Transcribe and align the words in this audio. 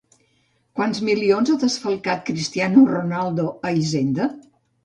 Quants 0.79 1.01
milions 1.09 1.51
ha 1.51 1.57
desfalcat 1.65 2.25
Cristiano 2.31 2.87
Ronaldo 2.95 3.47
a 3.69 3.75
Hisenda? 3.77 4.31